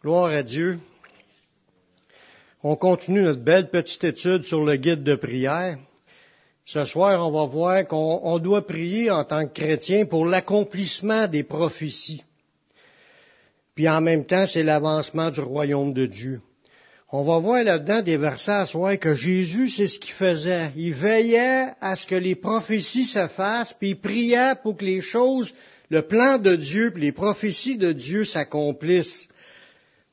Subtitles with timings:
[0.00, 0.78] Gloire à Dieu.
[2.62, 5.76] On continue notre belle petite étude sur le guide de prière.
[6.64, 11.42] Ce soir, on va voir qu'on doit prier en tant que chrétien pour l'accomplissement des
[11.42, 12.22] prophéties.
[13.74, 16.42] Puis en même temps, c'est l'avancement du royaume de Dieu.
[17.10, 20.70] On va voir là-dedans des versets à soir que Jésus, c'est ce qu'il faisait.
[20.76, 25.00] Il veillait à ce que les prophéties se fassent, puis il priait pour que les
[25.00, 25.52] choses,
[25.90, 29.28] le plan de Dieu, puis les prophéties de Dieu s'accomplissent.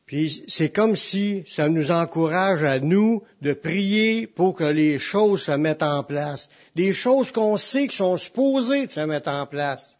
[0.05, 5.43] Puis c'est comme si ça nous encourage à nous de prier pour que les choses
[5.43, 6.47] se mettent en place.
[6.75, 9.97] Des choses qu'on sait qui sont supposées de se mettre en place.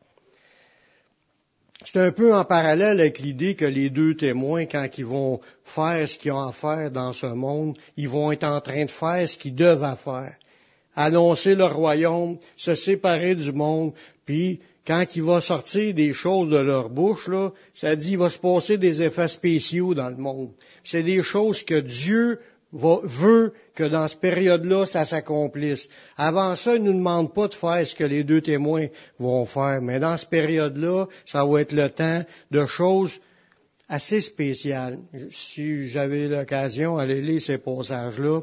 [1.84, 6.08] C'est un peu en parallèle avec l'idée que les deux témoins, quand ils vont faire
[6.08, 9.28] ce qu'ils ont à faire dans ce monde, ils vont être en train de faire
[9.28, 10.36] ce qu'ils doivent faire.
[10.96, 13.94] Annoncer le royaume, se séparer du monde,
[14.26, 18.30] puis quand il va sortir des choses de leur bouche, là, ça dit qu'il va
[18.30, 20.52] se passer des effets spéciaux dans le monde.
[20.84, 22.40] C'est des choses que Dieu
[22.72, 25.88] veut que dans cette période-là, ça s'accomplisse.
[26.18, 29.46] Avant ça, il ne nous demande pas de faire ce que les deux témoins vont
[29.46, 33.20] faire, mais dans cette période-là, ça va être le temps de choses
[33.88, 35.00] assez spéciales.
[35.30, 38.42] Si j'avais l'occasion d'aller lire ces passages-là,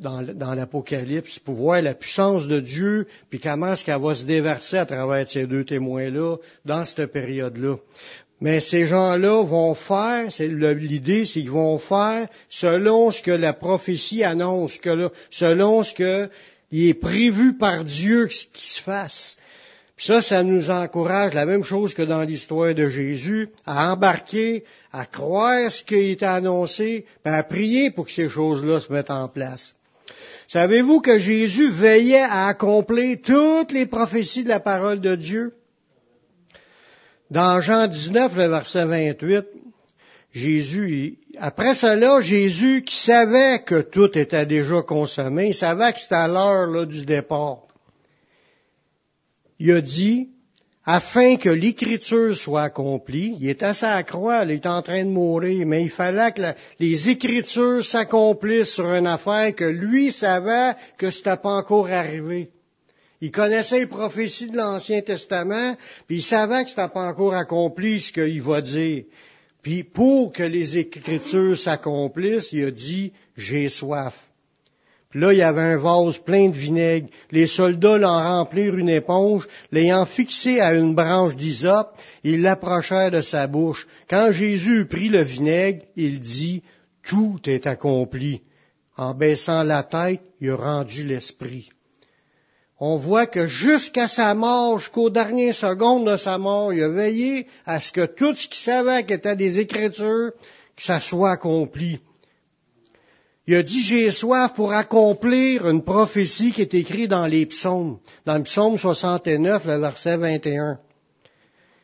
[0.00, 4.78] dans, l'Apocalypse pour voir la puissance de Dieu, puis comment est-ce qu'elle va se déverser
[4.78, 7.76] à travers ces deux témoins-là dans cette période-là.
[8.40, 13.52] Mais ces gens-là vont faire, c'est l'idée, c'est qu'ils vont faire selon ce que la
[13.52, 14.78] prophétie annonce,
[15.30, 19.36] selon ce qui est prévu par Dieu qu'il se fasse.
[19.96, 24.64] Puis ça, ça nous encourage, la même chose que dans l'histoire de Jésus, à embarquer,
[24.92, 29.28] à croire ce qui est annoncé, à prier pour que ces choses-là se mettent en
[29.28, 29.74] place.
[30.48, 35.52] Savez-vous que Jésus veillait à accomplir toutes les prophéties de la parole de Dieu?
[37.30, 39.46] Dans Jean 19, le verset 28,
[40.32, 46.16] Jésus, après cela, Jésus qui savait que tout était déjà consommé, il savait que c'était
[46.16, 47.64] à l'heure du départ
[49.64, 50.28] il a dit,
[50.84, 55.08] afin que l'écriture soit accomplie, il est à sa croix, il est en train de
[55.08, 56.42] mourir, mais il fallait que
[56.78, 62.50] les écritures s'accomplissent sur une affaire que lui savait que c'était pas encore arrivé.
[63.22, 65.76] Il connaissait les prophéties de l'Ancien Testament,
[66.06, 69.04] puis il savait que c'était pas encore accompli ce qu'il va dire.
[69.62, 74.14] Puis pour que les écritures s'accomplissent, il a dit, j'ai soif.
[75.14, 77.08] Là, il y avait un vase plein de vinaigre.
[77.30, 83.20] Les soldats l'en remplirent une éponge, l'ayant fixé à une branche d'hysope, ils l'approchèrent de
[83.20, 83.86] sa bouche.
[84.10, 86.62] Quand Jésus prit le vinaigre, il dit,
[87.04, 88.40] Tout est accompli.
[88.96, 91.70] En baissant la tête, il a rendu l'esprit.
[92.80, 97.46] On voit que jusqu'à sa mort, jusqu'aux dernières secondes de sa mort, il a veillé
[97.66, 100.32] à ce que tout ce qu'il savait qui était des Écritures,
[100.76, 102.00] que ça soit accompli.
[103.46, 107.98] Il a dit, j'ai soif pour accomplir une prophétie qui est écrite dans les psaumes,
[108.24, 110.78] dans le psaume 69, le verset 21.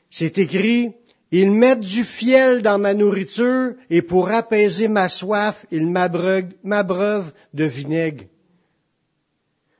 [0.09, 0.95] C'est écrit,
[1.31, 7.65] ils mettent du fiel dans ma nourriture et pour apaiser ma soif, ils m'abreuvent de
[7.65, 8.25] vinaigre.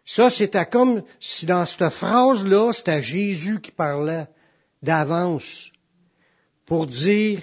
[0.05, 4.27] Ça, c'était comme si dans cette phrase-là, c'était Jésus qui parlait
[4.83, 5.71] d'avance
[6.67, 7.41] pour dire,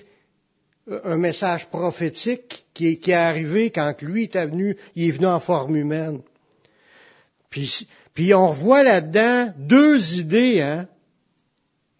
[1.03, 5.75] un message prophétique qui est, arrivé quand lui est venu, il est venu en forme
[5.75, 6.21] humaine.
[7.49, 10.87] Puis, puis on voit là-dedans deux idées, hein.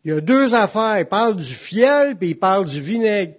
[0.07, 0.99] Il y a deux affaires.
[0.99, 3.33] Il parle du fiel, puis il parle du vinaigre.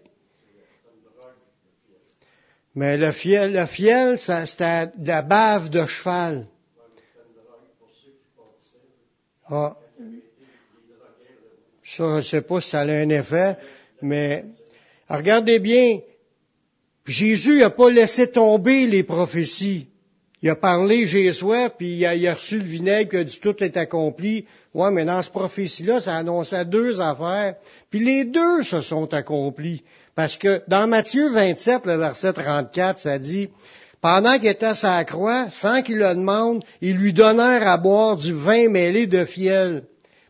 [2.74, 6.46] Mais le fiel, le fiel, c'était de la bave de cheval.
[9.48, 9.76] Ah.
[11.82, 13.56] Ça, je sais pas si ça a un effet,
[14.02, 14.44] mais
[15.08, 16.00] regardez bien,
[17.06, 19.88] Jésus n'a pas laissé tomber les prophéties.
[20.42, 23.40] Il a parlé, j'ai soif, puis il a, reçu le vinaigre, puis il a dit
[23.42, 24.44] tout est accompli.
[24.72, 27.56] Ouais, mais dans cette prophétie-là, ça annonçait deux affaires.
[27.90, 29.82] Puis les deux se sont accomplis.
[30.14, 33.48] Parce que dans Matthieu 27, le verset 34, ça dit,
[34.00, 38.14] pendant qu'il était à sa croix, sans qu'il le demande, ils lui donnèrent à boire
[38.14, 39.84] du vin mêlé de fiel.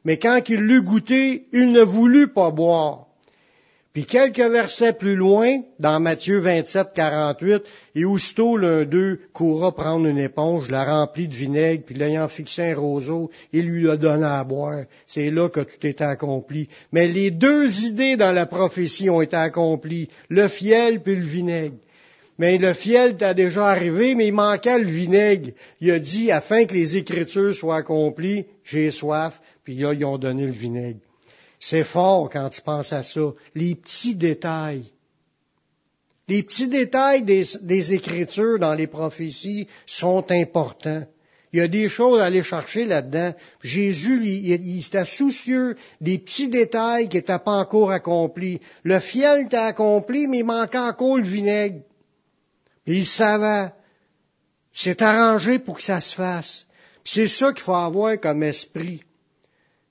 [0.04, 3.07] Mais quand il l'eut goûté, il ne voulut pas boire.
[3.98, 7.64] Puis quelques versets plus loin, dans Matthieu 27, 48,
[7.96, 12.62] et aussitôt l'un d'eux courra prendre une éponge, la remplit de vinaigre, puis l'ayant fixé
[12.62, 14.84] un roseau, il lui l'a donné à boire.
[15.04, 16.68] C'est là que tout était accompli.
[16.92, 21.74] Mais les deux idées dans la prophétie ont été accomplies, le fiel puis le vinaigre.
[22.38, 25.50] Mais le fiel t'a déjà arrivé, mais il manquait le vinaigre.
[25.80, 30.18] Il a dit, afin que les Écritures soient accomplies, j'ai soif, puis là, ils ont
[30.18, 31.00] donné le vinaigre.
[31.60, 33.32] C'est fort quand tu penses à ça.
[33.54, 34.84] Les petits détails.
[36.28, 41.04] Les petits détails des, Écritures dans les prophéties sont importants.
[41.52, 43.34] Il y a des choses à aller chercher là-dedans.
[43.62, 48.60] Jésus, il, il, était soucieux des petits détails qui n'étaient pas encore accomplis.
[48.82, 51.80] Le fiel était accompli, mais il manquait encore le vinaigre.
[52.86, 53.72] il savait.
[54.74, 56.66] C'est arrangé pour que ça se fasse.
[57.02, 59.02] C'est ça qu'il faut avoir comme esprit.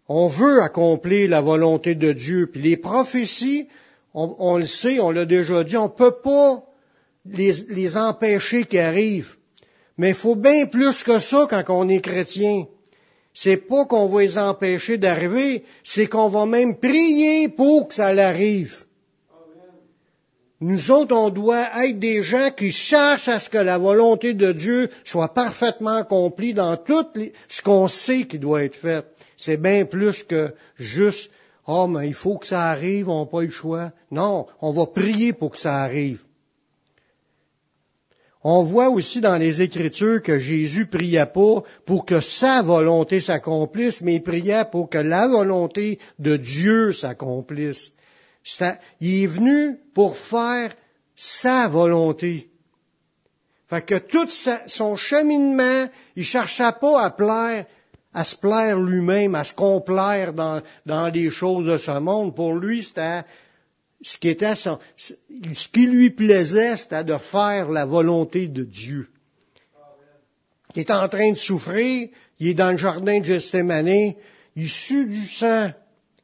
[0.09, 2.49] On veut accomplir la volonté de Dieu.
[2.51, 3.67] Puis les prophéties,
[4.13, 6.63] on, le sait, on l'a déjà dit, on ne peut pas
[7.25, 9.35] les, empêcher qu'ils arrivent.
[9.97, 12.65] Mais il faut bien plus que ça quand on est chrétien.
[13.33, 18.07] C'est pas qu'on va les empêcher d'arriver, c'est qu'on va même prier pour que ça
[18.07, 18.73] arrive.
[20.59, 24.51] Nous autres, on doit être des gens qui cherchent à ce que la volonté de
[24.53, 27.05] Dieu soit parfaitement accomplie dans tout
[27.47, 29.05] ce qu'on sait qui doit être fait.
[29.37, 31.29] C'est bien plus que juste,
[31.67, 33.91] oh, mais il faut que ça arrive, on n'a pas eu le choix.
[34.11, 36.21] Non, on va prier pour que ça arrive.
[38.43, 44.01] On voit aussi dans les Écritures que Jésus priait pas pour que sa volonté s'accomplisse,
[44.01, 47.91] mais il priait pour que la volonté de Dieu s'accomplisse.
[49.01, 50.73] il est venu pour faire
[51.15, 52.49] sa volonté.
[53.69, 54.29] Fait que tout
[54.67, 57.65] son cheminement, il cherchait pas à plaire,
[58.17, 62.35] à se plaire lui-même, à se complaire dans, dans les choses de ce monde.
[62.35, 63.21] Pour lui, c'était
[64.01, 69.07] ce qui était son, ce qui lui plaisait, c'était de faire la volonté de Dieu.
[70.73, 72.09] Il est en train de souffrir,
[72.39, 74.15] il est dans le jardin de Gethsemane,
[74.55, 75.69] il sue du sang.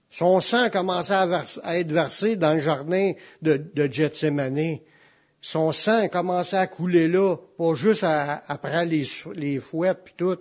[0.10, 3.14] Son sang commençait à, à être versé dans le jardin
[3.44, 4.80] de, de Gethsemane.
[5.42, 10.38] Son sang commençait à couler là, pas juste après les, les fouettes puis tout.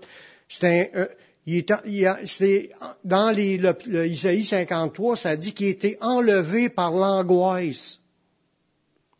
[0.48, 1.08] C'était un,
[1.46, 2.70] il est,
[3.04, 7.98] dans les, le, Isaïe 53, ça dit qu'il était enlevé par l'angoisse.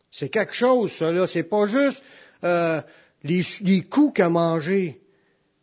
[0.09, 1.27] C'est quelque chose, là.
[1.27, 2.01] C'est pas juste
[2.43, 2.81] euh,
[3.23, 5.01] les, les, coups qu'il a mangés.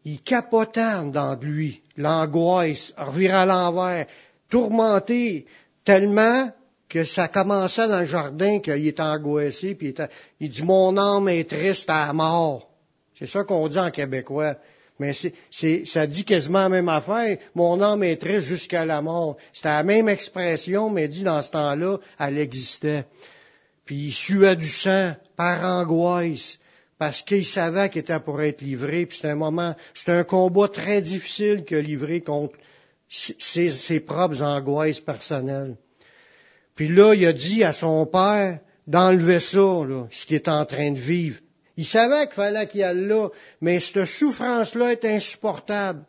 [0.05, 4.07] Il capotait dans lui, l'angoisse, revirait à l'envers,
[4.49, 5.47] tourmenté
[5.85, 6.51] tellement
[6.89, 10.09] que ça commençait dans le jardin qu'il était angoissé, puis il,
[10.41, 12.69] il dit, mon âme est triste à mort.
[13.19, 14.57] C'est ça qu'on dit en québécois.
[15.01, 15.15] Mais
[15.51, 17.39] c'est, ça dit quasiment la même affaire.
[17.55, 19.39] Mon âme est triste jusqu'à la mort.
[19.51, 23.07] C'était la même expression, mais dit dans ce temps-là, elle existait.
[23.87, 26.59] Puis il suait du sang par angoisse,
[26.99, 29.07] parce qu'il savait qu'il était pour être livré.
[29.07, 32.55] Puis c'était un moment, c'était un combat très difficile que livré contre
[33.09, 35.79] ses, ses propres angoisses personnelles.
[36.75, 40.67] Puis là, il a dit à son père d'enlever ça, là, ce qu'il est en
[40.67, 41.41] train de vivre.
[41.81, 43.31] Il savait qu'il fallait qu'il aille là,
[43.63, 46.05] mais cette souffrance-là est insupportable.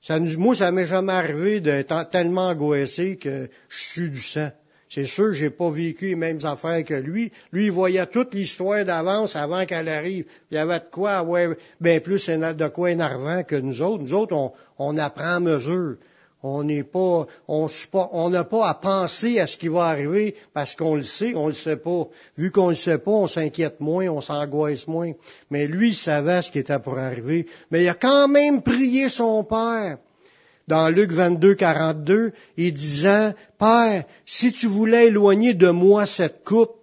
[0.00, 4.50] Ça moi, ça m'est jamais arrivé d'être tellement angoissé que je suis du sang.
[4.88, 7.30] C'est sûr que j'ai pas vécu les mêmes affaires que lui.
[7.52, 10.24] Lui, il voyait toute l'histoire d'avance avant qu'elle arrive.
[10.50, 14.02] Il y avait de quoi ouais, bien plus de quoi énervant que nous autres.
[14.04, 15.96] Nous autres, on, on apprend à mesure.
[16.42, 20.94] On n'est pas, on n'a pas à penser à ce qui va arriver parce qu'on
[20.94, 22.06] le sait, on le sait pas.
[22.36, 25.12] Vu qu'on le sait pas, on s'inquiète moins, on s'angoisse moins.
[25.50, 27.46] Mais lui, il savait ce qui était pour arriver.
[27.70, 29.98] Mais il a quand même prié son père.
[30.66, 36.76] Dans Luc 22, 42, il disant, Père, si tu voulais éloigner de moi cette coupe,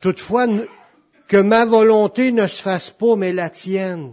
[0.00, 0.46] toutefois,
[1.28, 4.12] que ma volonté ne se fasse pas, mais la tienne.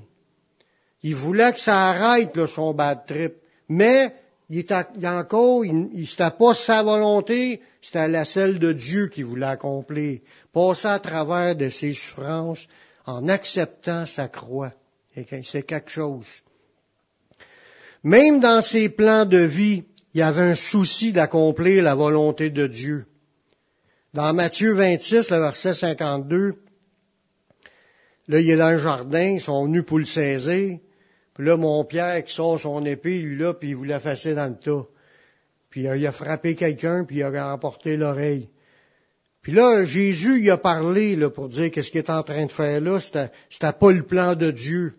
[1.03, 3.40] Il voulait que ça arrête, là, son bad trip.
[3.73, 4.13] Mais
[4.49, 9.45] il est, encore, il, c'était pas sa volonté, c'était la celle de Dieu qui voulait
[9.45, 10.19] accomplir.
[10.51, 12.67] Passer à travers de ses souffrances
[13.05, 14.73] en acceptant sa croix.
[15.15, 16.27] C'est quelque chose.
[18.03, 22.67] Même dans ses plans de vie, il y avait un souci d'accomplir la volonté de
[22.67, 23.05] Dieu.
[24.13, 26.55] Dans Matthieu 26, le verset 52,
[28.27, 30.77] là, il est dans le jardin, ils sont venus pour le saisir.
[31.41, 34.59] Là, mon Pierre qui sort son épée, lui là, puis il voulait fesser dans le
[34.59, 34.85] tas.
[35.71, 38.49] Puis il a frappé quelqu'un, puis il a emporté l'oreille.
[39.41, 42.51] Puis là, Jésus, il a parlé là, pour dire qu'est-ce qu'il est en train de
[42.51, 44.93] faire là, c'était, pas le plan de Dieu.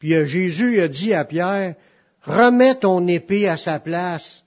[0.00, 1.76] Puis euh, Jésus a dit à Pierre,
[2.22, 4.44] remets ton épée à sa place,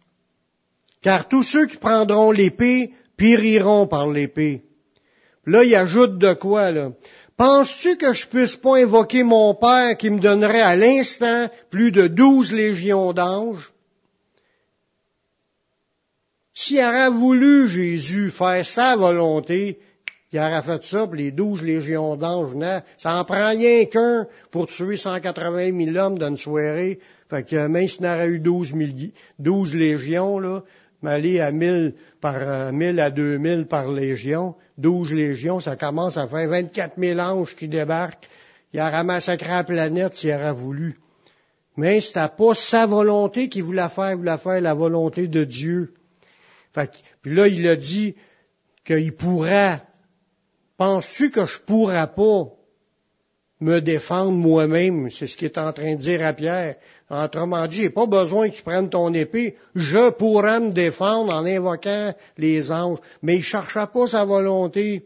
[1.02, 4.64] car tous ceux qui prendront l'épée périront par l'épée.
[5.46, 6.92] Là, il ajoute de quoi, là?
[7.38, 12.08] Penses-tu que je puisse pas invoquer mon Père qui me donnerait à l'instant plus de
[12.08, 13.74] douze légions d'anges?
[16.54, 19.80] S'il aurait voulu Jésus faire sa volonté,
[20.32, 22.82] il aurait fait ça, puis les douze légions d'anges venaient.
[22.98, 27.00] Ça en prend rien qu'un pour tuer 180 000 hommes d'une soirée.
[27.30, 30.62] Fait que même n'aurait eu douze, légions, là,
[31.08, 36.50] aller à 1000 par 1000 à 2000 par légion, 12 légions, ça commence à faire
[36.50, 38.28] 24 000 anges qui débarquent.
[38.74, 40.98] Il a ramassacré la planète s'il aurait voulu.
[41.78, 45.94] Mais c'était pas sa volonté qu'il voulait faire, il voulait faire la volonté de Dieu.
[46.74, 46.90] Fait
[47.22, 48.16] puis là, il a dit
[48.86, 49.82] qu'il pourrait.
[50.78, 52.50] Penses-tu que je pourrais pas
[53.62, 55.10] me défendre moi-même?
[55.10, 56.76] C'est ce qu'il est en train de dire à Pierre.
[57.10, 59.56] Autrement dit, j'ai pas besoin que tu prennes ton épée.
[59.76, 62.98] Je pourrais me défendre en invoquant les anges.
[63.22, 65.04] Mais il cherchait pas sa volonté.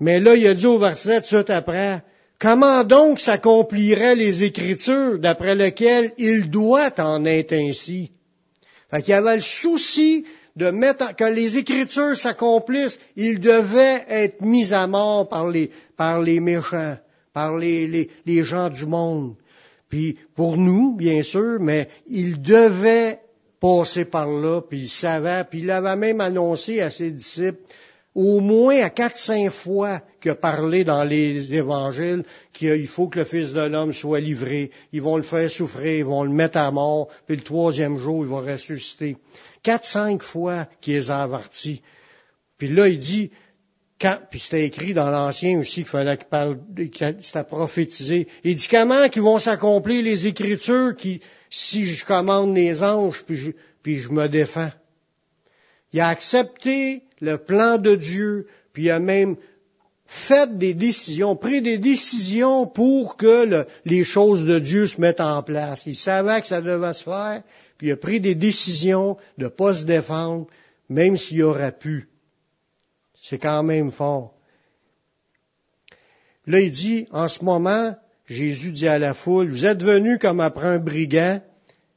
[0.00, 2.02] Mais là, il a dit au verset tout après,
[2.38, 8.10] comment donc s'accompliraient les Écritures d'après lesquelles il doit en être ainsi?
[8.90, 10.24] Fait qu'il avait le souci
[10.56, 12.98] de mettre, que les Écritures s'accomplissent.
[13.14, 16.96] Il devait être mis à mort par les, par les méchants,
[17.34, 19.34] par les, les gens du monde.
[19.90, 23.18] Puis pour nous, bien sûr, mais il devait
[23.60, 27.60] passer par là, puis il savait, puis il avait même annoncé à ses disciples,
[28.14, 33.20] au moins à quatre, cinq fois qu'il a parlé dans les évangiles qu'il faut que
[33.20, 34.70] le Fils de l'homme soit livré.
[34.92, 38.24] Ils vont le faire souffrir, ils vont le mettre à mort, puis le troisième jour,
[38.24, 39.16] il va ressusciter.
[39.62, 41.82] Quatre, cinq fois qu'il les a avertis.
[42.58, 43.30] Puis là, il dit,
[44.00, 46.58] quand, puis c'était écrit dans l'Ancien aussi qu'il fallait qu'il parle,
[47.20, 48.28] c'était prophétisé.
[48.44, 53.36] Il dit comment qu'ils vont s'accomplir les Écritures qui, si je commande les anges, puis
[53.36, 53.50] je,
[53.82, 54.70] puis je me défends.
[55.92, 59.36] Il a accepté le plan de Dieu, puis il a même
[60.06, 65.20] fait des décisions, pris des décisions pour que le, les choses de Dieu se mettent
[65.20, 65.84] en place.
[65.86, 67.42] Il savait que ça devait se faire,
[67.76, 70.46] puis il a pris des décisions de ne pas se défendre,
[70.88, 72.08] même s'il aurait pu.
[73.22, 74.32] C'est quand même fort.
[76.46, 77.94] Là, il dit, en ce moment,
[78.26, 81.40] Jésus dit à la foule, vous êtes venus comme après un brigand,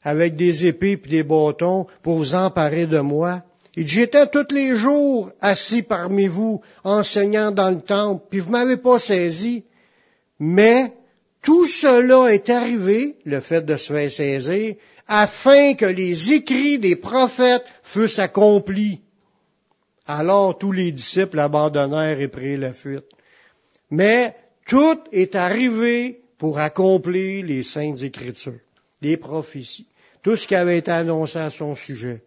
[0.03, 3.43] avec des épées et des bâtons, pour vous emparer de moi.
[3.75, 8.51] Il dit, j'étais tous les jours assis parmi vous, enseignant dans le temple, puis vous
[8.51, 9.63] m'avez pas saisi.
[10.39, 10.93] Mais
[11.41, 14.75] tout cela est arrivé, le fait de se faire saisir,
[15.07, 19.02] afin que les écrits des prophètes fussent accomplis.
[20.05, 23.05] Alors tous les disciples abandonnèrent et prirent la fuite.
[23.89, 28.59] Mais tout est arrivé pour accomplir les saintes écritures,
[29.01, 29.87] les prophéties,
[30.21, 32.21] tout ce qui avait été annoncé à son sujet.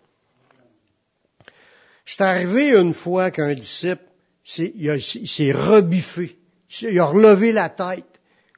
[2.05, 4.05] C'est arrivé une fois qu'un disciple
[4.45, 6.39] s'est rebiffé,
[6.83, 8.05] il a relevé la tête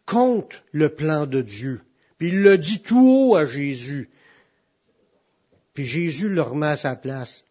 [0.06, 1.80] contre le plan de Dieu.
[2.18, 4.10] Puis il l'a dit tout haut à Jésus.
[5.74, 7.44] Puis Jésus le remet à sa place.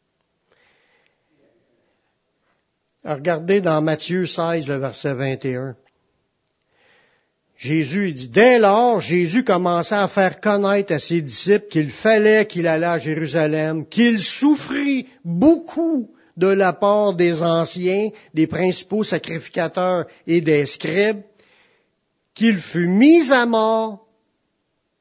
[3.03, 5.75] Regardez dans Matthieu 16, le verset 21.
[7.55, 12.67] Jésus dit, dès lors, Jésus commença à faire connaître à ses disciples qu'il fallait qu'il
[12.67, 20.41] allât à Jérusalem, qu'il souffrit beaucoup de la part des anciens, des principaux sacrificateurs et
[20.41, 21.21] des scribes,
[22.35, 24.05] qu'il fut mis à mort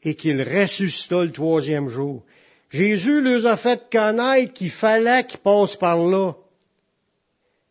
[0.03, 2.25] et qu'il ressuscita le troisième jour.
[2.71, 6.33] Jésus leur a fait connaître qu'il fallait qu'il passe par là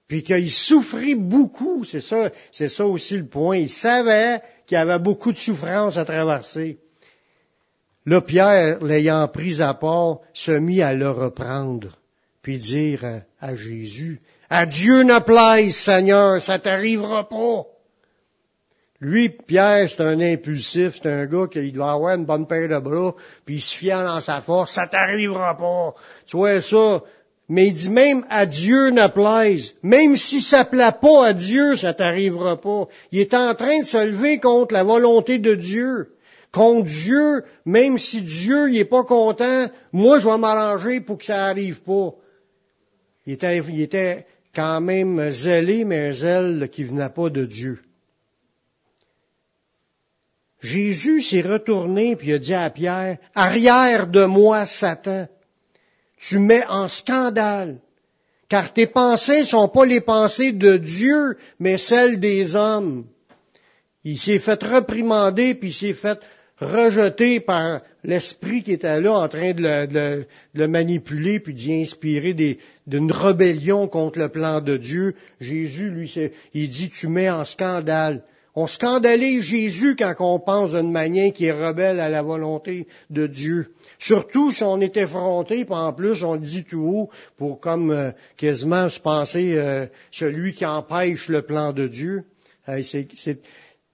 [0.07, 3.57] puis qu'il souffrit beaucoup, c'est ça, c'est ça aussi le point.
[3.57, 6.77] Il savait qu'il y avait beaucoup de souffrance à traverser.
[8.05, 11.97] Là, Pierre, l'ayant pris à part, se mit à le reprendre,
[12.43, 13.03] puis dire
[13.39, 17.63] à, Jésus, à Dieu ne plaise, Seigneur, ça t'arrivera pas.
[19.01, 22.77] Lui, Pierre, c'est un impulsif, c'est un gars qui doit avoir une bonne paire de
[22.77, 25.95] bras, puis il se fie dans sa force, ça t'arrivera pas.
[26.27, 27.01] Tu vois ça,
[27.47, 29.75] mais il dit même à Dieu ne plaise.
[29.83, 32.87] Même si ça plaît pas à Dieu, ça t'arrivera pas.
[33.11, 36.11] Il est en train de se lever contre la volonté de Dieu.
[36.51, 41.25] Contre Dieu, même si Dieu il est pas content, moi je vais m'arranger pour que
[41.25, 42.15] ça arrive pas.
[43.27, 44.25] Il était, il était
[44.55, 47.81] quand même zélé, mais un zèle qui venait pas de Dieu.
[50.61, 55.27] Jésus s'est retourné puis a dit à Pierre, arrière de moi, Satan
[56.17, 57.77] tu mets en scandale.
[58.47, 63.05] Car tes pensées ne sont pas les pensées de Dieu, mais celles des hommes.
[64.03, 66.19] Il s'est fait reprimander, puis il s'est fait
[66.59, 72.35] rejeter par l'esprit qui était là en train de le, le manipuler, puis d'y inspirer
[72.85, 75.15] d'une rébellion contre le plan de Dieu.
[75.41, 76.13] Jésus, lui,
[76.53, 78.23] il dit, tu mets en scandale.
[78.57, 83.27] On scandalise Jésus quand on pense d'une manière qui est rebelle à la volonté de
[83.27, 83.73] Dieu.
[83.99, 87.91] Surtout si on est effronté, puis en plus on le dit tout haut pour comme
[87.91, 92.23] euh, quasiment se penser euh, celui qui empêche le plan de Dieu.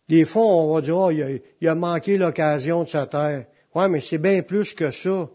[0.08, 3.46] des fois on va dire, oh, il, a, manqué l'occasion de sa terre.
[3.74, 5.28] Ouais, mais c'est bien plus que ça.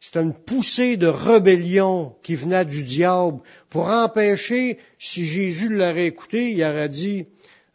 [0.00, 3.38] C'était une poussée de rébellion qui venait du diable
[3.68, 7.26] pour empêcher, si Jésus l'aurait écouté, il aurait dit,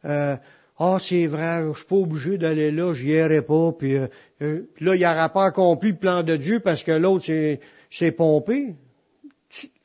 [0.03, 0.35] euh,
[0.79, 3.71] ah, c'est vrai, je suis pas obligé d'aller là, j'y irai pas.
[3.71, 4.07] Puis, euh,
[4.43, 8.75] euh, là, il n'aura pas accompli le plan de Dieu parce que l'autre s'est pompé.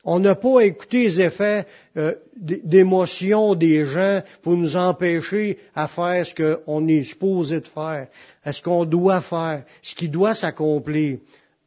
[0.03, 1.65] On n'a pas écouté les effets
[1.97, 8.07] euh, d'émotion des gens pour nous empêcher à faire ce qu'on est supposé de faire,
[8.43, 11.19] à ce qu'on doit faire, ce qui doit s'accomplir.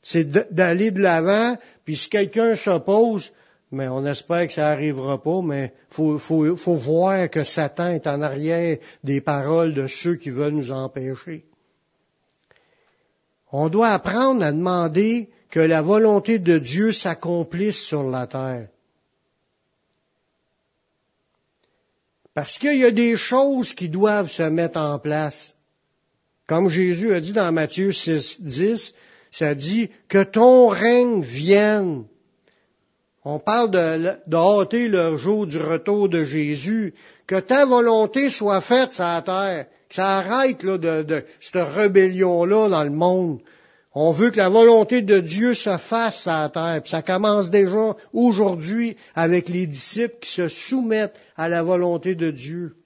[0.03, 3.33] C'est d'aller de l'avant, puis si quelqu'un s'oppose,
[3.73, 8.07] mais on espère que ça n'arrivera pas, mais faut, faut, faut voir que Satan est
[8.07, 11.45] en arrière des paroles de ceux qui veulent nous empêcher.
[13.51, 18.69] On doit apprendre à demander que la volonté de Dieu s'accomplisse sur la terre.
[22.35, 25.55] Parce qu'il y a des choses qui doivent se mettre en place.
[26.47, 28.95] Comme Jésus a dit dans Matthieu 6, 10,
[29.31, 32.05] ça dit que ton règne vienne.
[33.29, 36.95] On parle de, de hâter le jour du retour de Jésus.
[37.27, 39.67] Que ta volonté soit faite sur terre.
[39.89, 43.41] Que ça arrête là, de, cette rébellion-là dans le monde.
[43.95, 46.83] On veut que la volonté de Dieu se fasse à la terre.
[46.83, 52.31] Puis ça commence déjà aujourd'hui avec les disciples qui se soumettent à la volonté de
[52.31, 52.77] Dieu.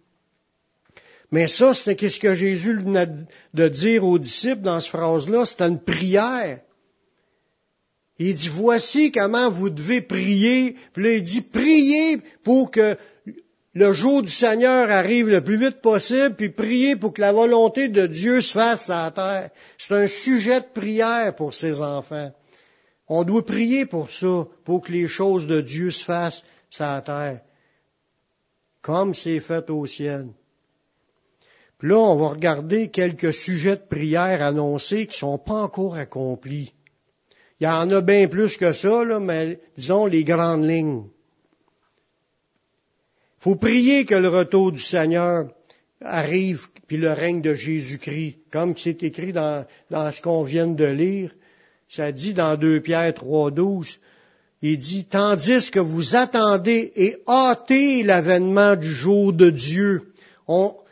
[1.31, 3.09] Mais ça, c'est ce que Jésus venait
[3.53, 5.45] de dire aux disciples dans cette phrase-là?
[5.45, 6.61] C'était une prière.
[8.23, 10.77] Il dit, voici comment vous devez prier.
[10.93, 12.99] Puis là, il dit, priez pour que
[13.73, 17.89] le jour du Seigneur arrive le plus vite possible, puis prier pour que la volonté
[17.89, 19.49] de Dieu se fasse à terre.
[19.79, 22.31] C'est un sujet de prière pour ses enfants.
[23.09, 26.45] On doit prier pour ça, pour que les choses de Dieu se fassent
[26.79, 27.41] la terre,
[28.83, 30.27] comme c'est fait au ciel.
[31.79, 35.95] Puis là, on va regarder quelques sujets de prière annoncés qui ne sont pas encore
[35.95, 36.75] accomplis.
[37.61, 41.05] Il y en a bien plus que ça, là, mais disons les grandes lignes
[43.41, 45.49] faut prier que le retour du Seigneur
[46.03, 51.33] arrive, puis le règne de Jésus-Christ, comme c'est écrit dans, ce qu'on vient de lire.
[51.89, 53.99] Ça dit dans 2 Pierre 3, 12,
[54.63, 60.13] il dit, tandis que vous attendez et hâtez l'avènement du jour de Dieu.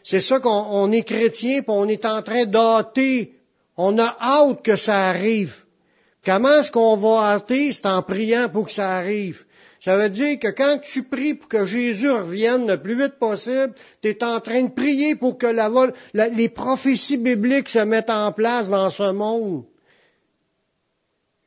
[0.03, 3.35] c'est ça qu'on est chrétien, puis on est en train d'hâter.
[3.77, 5.55] On a hâte que ça arrive.
[6.29, 7.73] Comment est-ce qu'on va hâter?
[7.73, 9.47] C'est en priant pour que ça arrive?
[9.81, 13.73] Ça veut dire que quand tu pries pour que Jésus revienne le plus vite possible,
[14.03, 15.47] tu es en train de prier pour que
[16.13, 19.65] les prophéties bibliques se mettent en place dans ce monde.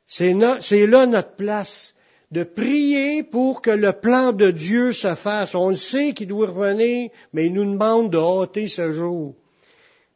[0.07, 1.93] C'est là notre place,
[2.31, 5.53] de prier pour que le plan de Dieu se fasse.
[5.53, 9.35] On le sait qu'il doit revenir, mais il nous demande de hâter ce jour.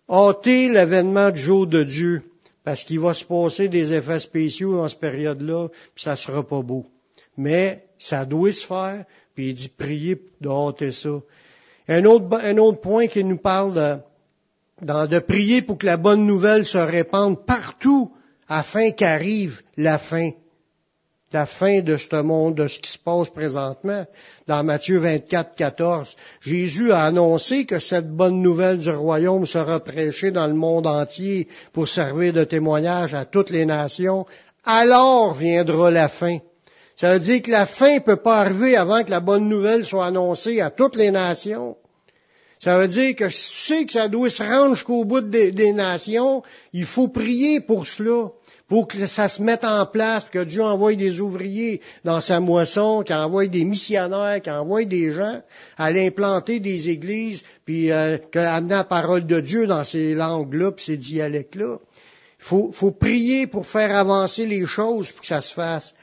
[0.09, 2.23] Hâter l'avènement du jour de Dieu,
[2.65, 6.63] parce qu'il va se passer des effets spéciaux dans cette période-là, puis ça sera pas
[6.63, 6.87] beau.
[7.37, 11.21] Mais ça doit se faire, puis il dit prier de hâter ça.
[11.87, 14.01] Un autre, un autre point qui nous parle
[14.81, 18.11] de, de prier pour que la bonne nouvelle se répande partout
[18.47, 20.31] afin qu'arrive la fin.
[21.33, 24.05] La fin de ce monde, de ce qui se passe présentement.
[24.47, 30.31] Dans Matthieu 24, 14, Jésus a annoncé que cette bonne nouvelle du royaume sera prêchée
[30.31, 34.25] dans le monde entier pour servir de témoignage à toutes les nations.
[34.63, 36.37] Alors viendra la fin.
[36.95, 39.83] Ça veut dire que la fin ne peut pas arriver avant que la bonne nouvelle
[39.83, 41.75] soit annoncée à toutes les nations.
[42.59, 45.73] Ça veut dire que si tu sais que ça doit se rendre jusqu'au bout des,
[45.73, 46.41] nations,
[46.73, 48.29] il faut prier pour cela,
[48.67, 53.03] pour que ça se mette en place, que Dieu envoie des ouvriers dans sa moisson,
[53.03, 55.41] qu'il envoie des missionnaires, qu'il envoie des gens
[55.77, 60.85] à l'implanter des églises, puis euh, amener la parole de Dieu dans ces langues-là, puis
[60.85, 61.77] ces dialectes-là.
[62.39, 65.93] Il faut, faut prier pour faire avancer les choses pour que ça se fasse.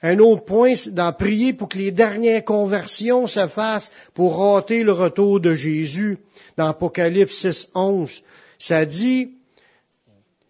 [0.00, 4.84] Un autre point, c'est d'en prier pour que les dernières conversions se fassent pour rater
[4.84, 6.18] le retour de Jésus.
[6.56, 8.22] Dans Apocalypse 6, 11,
[8.60, 9.32] ça dit,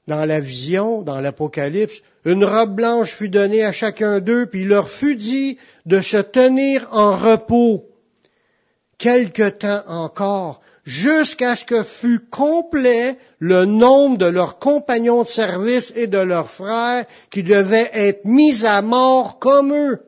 [0.09, 4.69] dans la vision, dans l'Apocalypse, une robe blanche fut donnée à chacun d'eux, puis il
[4.69, 7.85] leur fut dit de se tenir en repos
[8.97, 15.93] quelque temps encore, jusqu'à ce que fût complet le nombre de leurs compagnons de service
[15.95, 20.01] et de leurs frères qui devaient être mis à mort comme eux.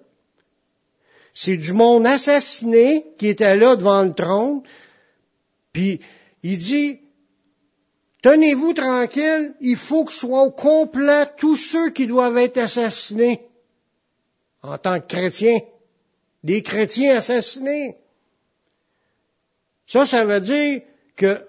[1.35, 4.63] C'est du monde assassiné qui était là devant le trône.
[5.73, 6.01] Puis
[6.43, 7.01] il dit,
[8.23, 13.41] tenez-vous tranquille, il faut que soient au complet tous ceux qui doivent être assassinés
[14.63, 15.61] en tant que chrétiens.
[16.43, 17.97] Des chrétiens assassinés.
[19.87, 20.83] Ça, ça veut dire
[21.17, 21.45] que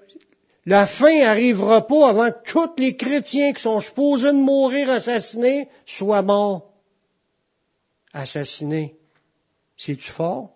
[0.66, 5.68] La fin arrivera pas avant que tous les chrétiens qui sont supposés de mourir assassinés
[5.86, 6.70] soient morts.
[8.14, 8.96] Assassinés.
[9.76, 10.52] C'est-tu fort?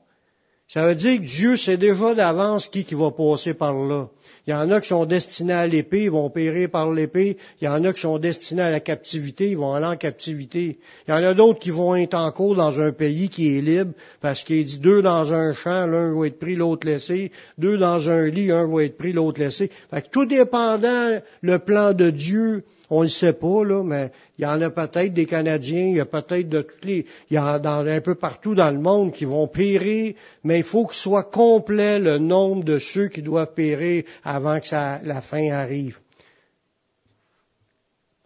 [0.68, 4.08] Ça veut dire que Dieu sait déjà d'avance qui, qui va passer par là.
[4.48, 7.38] Il y en a qui sont destinés à l'épée, ils vont périr par l'épée.
[7.62, 10.78] Il y en a qui sont destinés à la captivité, ils vont aller en captivité.
[11.08, 13.62] Il y en a d'autres qui vont être en cours dans un pays qui est
[13.62, 17.32] libre, parce qu'il dit deux dans un champ, l'un va être pris, l'autre laissé.
[17.58, 19.72] Deux dans un lit, un va être pris, l'autre laissé.
[19.90, 24.44] Fait que tout dépendant le plan de Dieu, on ne sait pas, là, mais il
[24.44, 27.40] y en a peut-être des Canadiens, il y a peut-être de tous les, il y
[27.40, 30.98] en a un peu partout dans le monde qui vont périr, mais il faut qu'il
[30.98, 36.00] soit complet le nombre de ceux qui doivent périr avant que la fin arrive.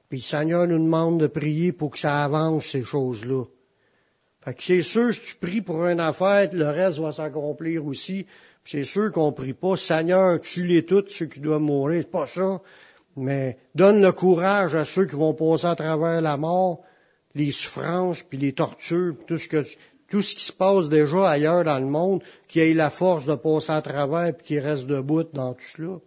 [0.09, 3.43] Puis le Seigneur nous demande de prier pour que ça avance, ces choses-là.
[4.43, 8.25] Fait que c'est sûr, si tu pries pour une affaire, le reste va s'accomplir aussi.
[8.65, 12.01] C'est sûr qu'on prie pas, Seigneur, tue-les toutes, ceux qui doivent mourir.
[12.03, 12.61] C'est pas ça
[13.19, 16.81] mais donne le courage à ceux qui vont passer à travers la mort,
[17.35, 19.63] les souffrances, puis les tortures, puis tout ce que
[20.09, 23.35] tout ce qui se passe déjà ailleurs dans le monde, qui ait la force de
[23.35, 25.97] passer à travers puis qui reste debout dans tout cela.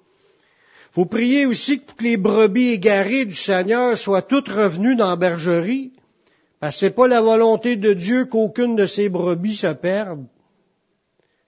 [0.90, 5.92] Faut prier aussi pour que les brebis égarées du Seigneur soient toutes revenues dans bergerie.
[6.60, 10.26] Parce que c'est pas la volonté de Dieu qu'aucune de ces brebis se perde.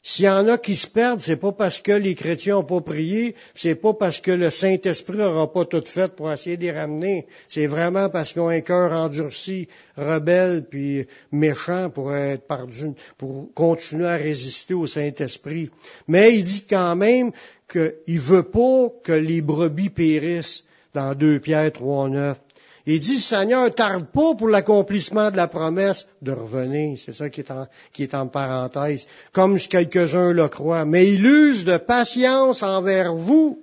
[0.06, 2.82] S'il y en a qui se perdent, c'est pas parce que les chrétiens n'ont pas
[2.82, 6.72] prié, c'est pas parce que le Saint-Esprit n'aura pas tout fait pour essayer de les
[6.72, 7.26] ramener.
[7.48, 13.48] C'est vraiment parce qu'ils ont un cœur endurci, rebelle, puis méchant pour être perdu, pour
[13.54, 15.70] continuer à résister au Saint-Esprit.
[16.06, 17.32] Mais il dit quand même
[17.66, 22.38] qu'il veut pas que les brebis périssent dans 2 Pierre 3, 9.
[22.86, 26.98] Il dit, Seigneur, tarde pas pour l'accomplissement de la promesse de revenir.
[26.98, 29.06] C'est ça qui est, en, parenthèse.
[29.32, 30.84] Comme quelques-uns le croient.
[30.84, 33.58] Mais il use de patience envers vous,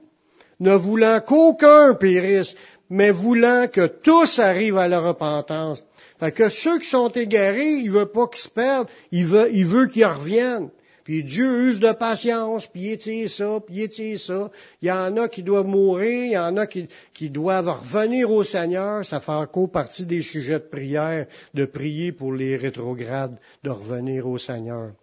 [0.59, 2.55] ne voulant qu'aucun périsse,
[2.89, 5.83] mais voulant que tous arrivent à la repentance.
[6.19, 9.65] Fait que ceux qui sont égarés, il veut pas qu'ils se perdent, il veut, il
[9.65, 10.69] veut qu'ils reviennent.
[11.11, 14.49] Puis Dieu use de patience, puis étire ça, puis ça.
[14.81, 18.45] Il y en a qui doivent mourir, il y en a qui, doivent revenir au
[18.45, 19.03] Seigneur.
[19.03, 24.25] Ça fait encore partie des sujets de prière, de prier pour les rétrogrades, de revenir
[24.25, 24.93] au Seigneur.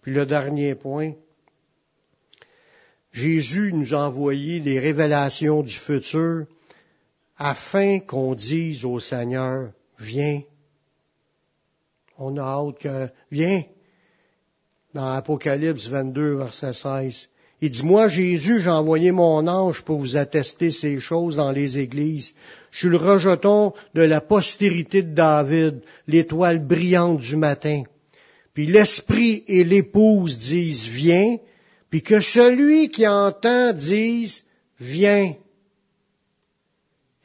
[0.00, 1.12] Puis le dernier point,
[3.12, 6.46] Jésus nous a envoyé les révélations du futur
[7.36, 10.40] afin qu'on dise au Seigneur, viens.
[12.16, 13.64] On a hâte que, viens,
[14.94, 17.28] dans Apocalypse 22, verset 16.
[17.60, 21.78] Il dit, moi, Jésus, j'ai envoyé mon ange pour vous attester ces choses dans les
[21.78, 22.34] églises.
[22.72, 27.84] Je suis le rejeton de la postérité de David, l'étoile brillante du matin.
[28.52, 31.36] Puis l'esprit et l'épouse disent, viens,
[31.88, 34.44] puis que celui qui entend dise,
[34.80, 35.34] viens.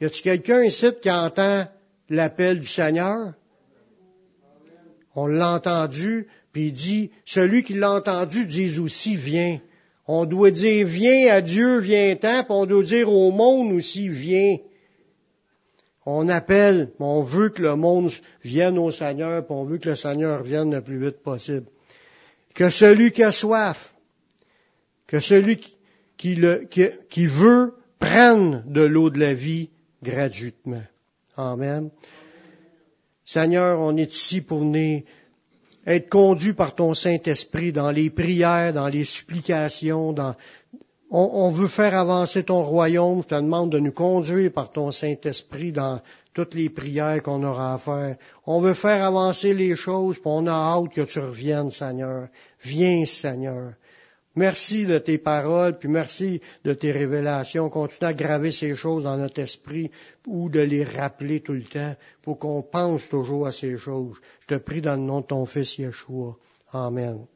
[0.00, 1.66] Y a-t-il quelqu'un ici qui entend
[2.08, 3.34] l'appel du Seigneur?
[5.16, 6.28] On l'a entendu,
[6.66, 9.60] il dit, celui qui l'a entendu dise aussi, viens.
[10.06, 14.56] On doit dire, viens à Dieu, viens-t'en, puis on doit dire au monde aussi, viens.
[16.06, 18.10] On appelle, on veut que le monde
[18.42, 21.66] vienne au Seigneur, puis on veut que le Seigneur vienne le plus vite possible.
[22.54, 23.92] Que celui qui a soif,
[25.06, 25.60] que celui
[26.16, 29.68] qui veut prenne de l'eau de la vie
[30.02, 30.82] gratuitement.
[31.36, 31.90] Amen.
[33.24, 35.02] Seigneur, on est ici pour venir
[35.88, 40.34] être conduit par ton Saint-Esprit dans les prières, dans les supplications, dans...
[41.10, 43.22] On, veut faire avancer ton royaume.
[43.22, 46.02] Je te demande de nous conduire par ton Saint-Esprit dans
[46.34, 48.16] toutes les prières qu'on aura à faire.
[48.44, 52.28] On veut faire avancer les choses, puis on a hâte que tu reviennes, Seigneur.
[52.60, 53.72] Viens, Seigneur.
[54.38, 57.68] Merci de tes paroles, puis merci de tes révélations.
[57.70, 59.90] Continue à graver ces choses dans notre esprit
[60.28, 64.16] ou de les rappeler tout le temps pour qu'on pense toujours à ces choses.
[64.42, 66.36] Je te prie dans le nom de ton Fils Yeshua.
[66.72, 67.26] Amen.